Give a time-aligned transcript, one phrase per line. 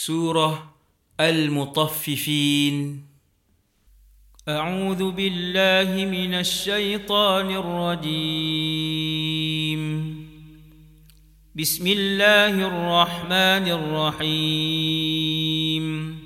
[0.00, 0.70] سورة
[1.20, 3.02] المطففين.
[4.48, 9.82] أعوذ بالله من الشيطان الرجيم.
[11.54, 13.68] بسم الله الرحمن
[14.22, 16.18] الرحيم.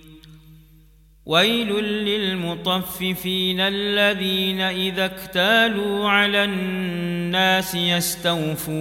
[1.27, 8.73] ويل للمطففين الذين إذا اكتالوا على الناس يستوفون.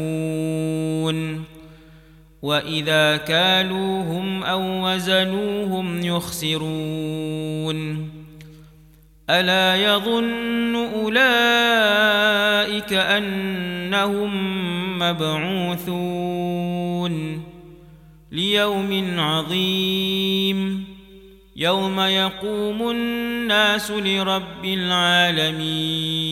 [2.41, 8.09] واذا كالوهم أو وزنوهم يخسرون
[9.29, 11.13] الا يظن اولئك
[12.93, 14.31] انهم
[14.99, 16.31] مبعوثون
[18.31, 20.85] ليوم عظيم
[21.55, 26.31] يوم يقوم الناس لرب العالمين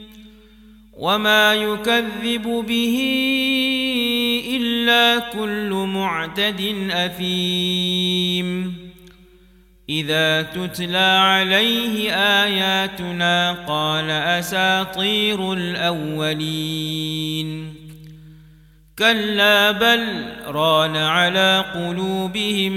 [1.01, 2.97] وما يكذب به
[4.55, 8.77] إلا كل معتد أثيم.
[9.89, 16.61] إذا تتلى عليه آياتنا قال أساطير الأولين.
[18.99, 22.73] كلا بل ران على قلوبهم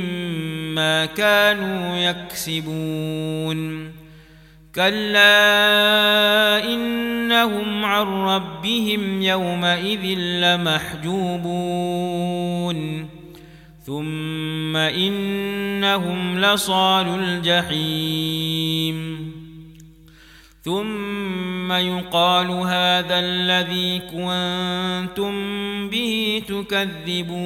[0.75, 3.92] ما كانوا يكسبون.
[4.75, 6.14] كلا
[7.45, 11.48] انهم عن ربهم يومئذ لمحجوبون.
[13.87, 18.98] ثم إنهم لصال الجحيم.
[20.62, 25.34] ثم يقال هذا الذي كنتم
[25.88, 27.44] به تكذبون.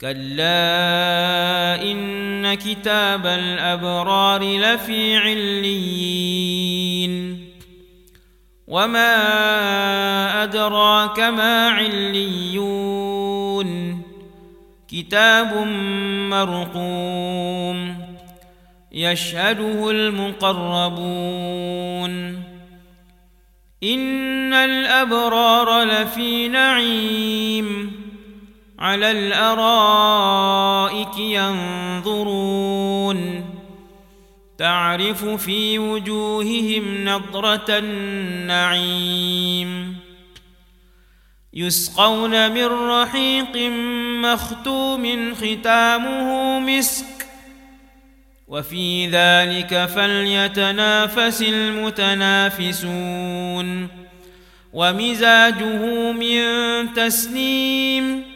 [0.00, 2.15] كلا إن
[2.54, 6.66] كتاب الابرار لفي عليين
[8.66, 9.12] وما
[10.42, 13.16] ادراك ما عليون
[14.88, 15.66] كتاب
[16.30, 17.96] مرقوم
[18.92, 21.36] يشهده المقربون
[23.82, 27.92] ان الابرار لفي نعيم
[28.78, 33.44] على الأرائك ينظرون.
[34.58, 39.16] تعرف في وجوههم نضرة النعيم.
[41.54, 43.56] يسقون من رحيق
[44.22, 47.26] مختوم ختامه مسك.
[48.48, 53.88] وفي ذلك فليتنافس المتنافسون.
[54.72, 56.42] ومزاجه من
[56.94, 58.35] تسنيم.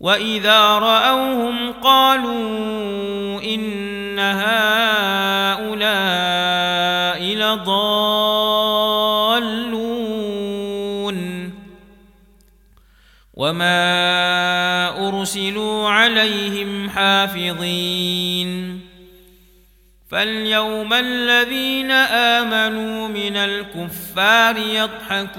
[0.00, 5.68] واذا راوهم قالوا ان هؤلاء
[7.22, 8.78] لضالون
[13.34, 13.88] وما
[15.08, 18.80] ارسلوا عليهم حافظين
[20.10, 25.38] فاليوم الذين امنوا من الكفار يضحكون